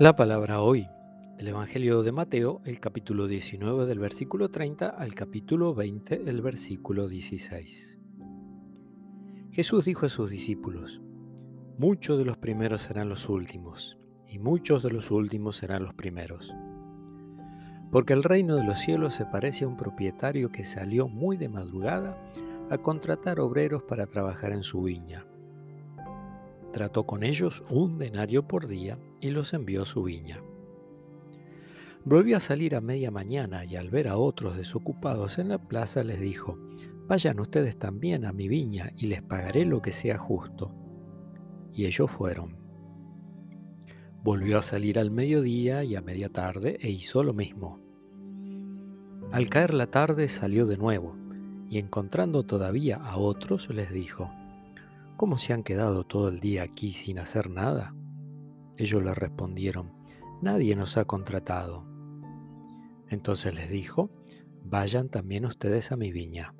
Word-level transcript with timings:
La 0.00 0.14
palabra 0.14 0.60
hoy 0.60 0.88
del 1.38 1.48
Evangelio 1.48 2.04
de 2.04 2.12
Mateo, 2.12 2.60
el 2.64 2.78
capítulo 2.78 3.26
19 3.26 3.84
del 3.84 3.98
versículo 3.98 4.48
30 4.48 4.90
al 4.90 5.12
capítulo 5.16 5.74
20 5.74 6.18
del 6.20 6.40
versículo 6.40 7.08
16. 7.08 7.98
Jesús 9.50 9.84
dijo 9.86 10.06
a 10.06 10.08
sus 10.08 10.30
discípulos, 10.30 11.00
Muchos 11.78 12.16
de 12.16 12.24
los 12.24 12.36
primeros 12.36 12.82
serán 12.82 13.08
los 13.08 13.28
últimos, 13.28 13.98
y 14.28 14.38
muchos 14.38 14.84
de 14.84 14.92
los 14.92 15.10
últimos 15.10 15.56
serán 15.56 15.82
los 15.82 15.94
primeros. 15.94 16.54
Porque 17.90 18.12
el 18.12 18.22
reino 18.22 18.54
de 18.54 18.62
los 18.62 18.78
cielos 18.78 19.14
se 19.14 19.24
parece 19.24 19.64
a 19.64 19.68
un 19.68 19.76
propietario 19.76 20.52
que 20.52 20.64
salió 20.64 21.08
muy 21.08 21.36
de 21.36 21.48
madrugada 21.48 22.16
a 22.70 22.78
contratar 22.78 23.40
obreros 23.40 23.82
para 23.82 24.06
trabajar 24.06 24.52
en 24.52 24.62
su 24.62 24.80
viña 24.80 25.26
trató 26.78 27.06
con 27.06 27.24
ellos 27.24 27.64
un 27.70 27.98
denario 27.98 28.46
por 28.46 28.68
día 28.68 29.00
y 29.20 29.30
los 29.30 29.52
envió 29.52 29.82
a 29.82 29.84
su 29.84 30.04
viña. 30.04 30.40
Volvió 32.04 32.36
a 32.36 32.40
salir 32.40 32.76
a 32.76 32.80
media 32.80 33.10
mañana 33.10 33.64
y 33.64 33.74
al 33.74 33.90
ver 33.90 34.06
a 34.06 34.16
otros 34.16 34.56
desocupados 34.56 35.40
en 35.40 35.48
la 35.48 35.58
plaza 35.58 36.04
les 36.04 36.20
dijo, 36.20 36.56
Vayan 37.08 37.40
ustedes 37.40 37.80
también 37.80 38.24
a 38.24 38.32
mi 38.32 38.46
viña 38.46 38.92
y 38.96 39.08
les 39.08 39.22
pagaré 39.22 39.64
lo 39.64 39.82
que 39.82 39.90
sea 39.90 40.18
justo. 40.18 40.72
Y 41.72 41.86
ellos 41.86 42.12
fueron. 42.12 42.58
Volvió 44.22 44.58
a 44.58 44.62
salir 44.62 45.00
al 45.00 45.10
mediodía 45.10 45.82
y 45.82 45.96
a 45.96 46.00
media 46.00 46.28
tarde 46.28 46.78
e 46.80 46.90
hizo 46.90 47.24
lo 47.24 47.34
mismo. 47.34 47.80
Al 49.32 49.48
caer 49.48 49.74
la 49.74 49.88
tarde 49.88 50.28
salió 50.28 50.64
de 50.64 50.76
nuevo 50.76 51.16
y 51.68 51.78
encontrando 51.78 52.44
todavía 52.44 52.98
a 52.98 53.16
otros 53.16 53.68
les 53.68 53.90
dijo, 53.90 54.30
¿Cómo 55.18 55.36
se 55.36 55.52
han 55.52 55.64
quedado 55.64 56.04
todo 56.04 56.28
el 56.28 56.38
día 56.38 56.62
aquí 56.62 56.92
sin 56.92 57.18
hacer 57.18 57.50
nada? 57.50 57.92
Ellos 58.76 59.02
le 59.02 59.12
respondieron, 59.14 59.92
Nadie 60.40 60.76
nos 60.76 60.96
ha 60.96 61.06
contratado. 61.06 61.84
Entonces 63.08 63.52
les 63.52 63.68
dijo, 63.68 64.10
Vayan 64.62 65.08
también 65.08 65.44
ustedes 65.44 65.90
a 65.90 65.96
mi 65.96 66.12
viña. 66.12 66.54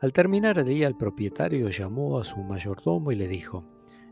Al 0.00 0.12
terminar 0.12 0.58
el 0.58 0.64
día 0.64 0.88
el 0.88 0.96
propietario 0.96 1.70
llamó 1.70 2.18
a 2.18 2.24
su 2.24 2.42
mayordomo 2.42 3.12
y 3.12 3.14
le 3.14 3.28
dijo, 3.28 3.64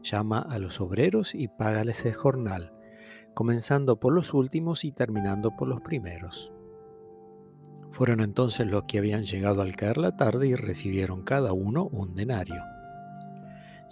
Llama 0.04 0.38
a 0.38 0.60
los 0.60 0.80
obreros 0.80 1.34
y 1.34 1.48
págales 1.48 2.06
el 2.06 2.14
jornal, 2.14 2.72
comenzando 3.34 3.98
por 3.98 4.12
los 4.12 4.32
últimos 4.32 4.84
y 4.84 4.92
terminando 4.92 5.56
por 5.56 5.66
los 5.66 5.80
primeros. 5.80 6.52
Fueron 7.92 8.20
entonces 8.20 8.66
los 8.66 8.84
que 8.84 8.98
habían 8.98 9.24
llegado 9.24 9.62
al 9.62 9.76
caer 9.76 9.98
la 9.98 10.16
tarde 10.16 10.48
y 10.48 10.54
recibieron 10.54 11.22
cada 11.22 11.52
uno 11.52 11.86
un 11.86 12.14
denario. 12.14 12.62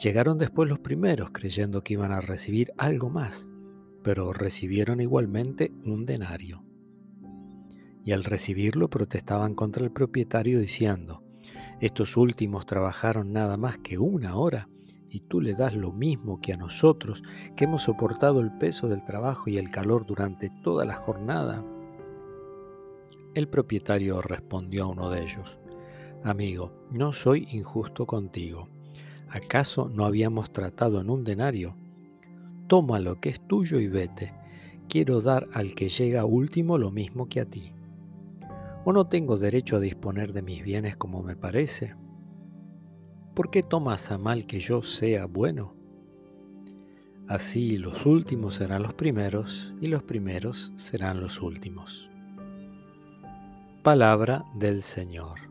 Llegaron 0.03 0.37
después 0.37 0.69
los 0.69 0.79
primeros 0.79 1.31
creyendo 1.33 1.83
que 1.83 1.95
iban 1.95 2.13
a 2.13 2.21
recibir 2.21 2.73
algo 2.77 3.09
más, 3.09 3.49
pero 4.03 4.33
recibieron 4.33 5.01
igualmente 5.01 5.73
un 5.85 6.05
denario. 6.05 6.63
Y 8.05 8.13
al 8.13 8.23
recibirlo 8.23 8.89
protestaban 8.89 9.55
contra 9.55 9.83
el 9.83 9.91
propietario 9.91 10.61
diciendo, 10.61 11.25
estos 11.81 12.17
últimos 12.17 12.67
trabajaron 12.67 13.33
nada 13.33 13.57
más 13.57 13.79
que 13.79 13.99
una 13.99 14.37
hora 14.37 14.69
y 15.09 15.21
tú 15.21 15.41
le 15.41 15.55
das 15.55 15.75
lo 15.75 15.93
mismo 15.93 16.41
que 16.41 16.53
a 16.53 16.57
nosotros 16.57 17.23
que 17.57 17.65
hemos 17.65 17.83
soportado 17.83 18.41
el 18.41 18.53
peso 18.59 18.89
del 18.89 19.05
trabajo 19.05 19.49
y 19.49 19.59
el 19.59 19.71
calor 19.71 20.07
durante 20.07 20.51
toda 20.63 20.85
la 20.85 20.95
jornada. 20.95 21.65
El 23.37 23.49
propietario 23.49 24.23
respondió 24.23 24.85
a 24.85 24.87
uno 24.87 25.11
de 25.11 25.23
ellos, 25.23 25.59
Amigo, 26.25 26.73
no 26.91 27.13
soy 27.13 27.47
injusto 27.51 28.07
contigo. 28.07 28.71
¿Acaso 29.29 29.91
no 29.91 30.07
habíamos 30.07 30.55
tratado 30.55 31.03
en 31.03 31.11
un 31.11 31.23
denario? 31.23 31.77
Toma 32.67 32.99
lo 32.99 33.21
que 33.21 33.29
es 33.29 33.47
tuyo 33.47 33.79
y 33.79 33.89
vete. 33.89 34.33
Quiero 34.89 35.21
dar 35.21 35.49
al 35.53 35.75
que 35.75 35.91
llega 35.91 36.25
último 36.25 36.79
lo 36.79 36.91
mismo 36.91 37.29
que 37.29 37.41
a 37.41 37.45
ti. 37.45 37.75
¿O 38.87 38.95
no 38.95 39.07
tengo 39.07 39.37
derecho 39.37 39.77
a 39.77 39.81
disponer 39.81 40.33
de 40.33 40.41
mis 40.41 40.63
bienes 40.63 40.97
como 40.97 41.23
me 41.23 41.37
parece? 41.37 41.95
¿Por 43.35 43.51
qué 43.51 43.63
tomas 43.63 44.11
a 44.11 44.17
mal 44.17 44.47
que 44.47 44.61
yo 44.61 44.81
sea 44.81 45.27
bueno? 45.27 45.75
Así 47.29 47.77
los 47.77 48.07
últimos 48.07 48.55
serán 48.55 48.83
los 48.83 48.95
primeros 48.95 49.75
y 49.79 49.89
los 49.89 50.03
primeros 50.03 50.73
serán 50.75 51.21
los 51.21 51.43
últimos. 51.43 52.09
Palabra 53.87 54.45
del 54.53 54.83
Señor. 54.83 55.46